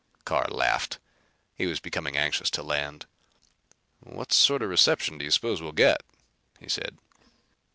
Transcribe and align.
Carr 0.25 0.47
laughed. 0.49 0.97
He 1.53 1.67
was 1.67 1.79
becoming 1.79 2.17
anxious 2.17 2.49
to 2.49 2.63
land. 2.63 3.05
"What 3.99 4.33
sort 4.33 4.63
of 4.63 4.69
a 4.69 4.69
reception 4.69 5.19
do 5.19 5.25
you 5.25 5.29
suppose 5.29 5.61
we'll 5.61 5.73
get?" 5.73 6.01
he 6.59 6.67
said. 6.69 6.97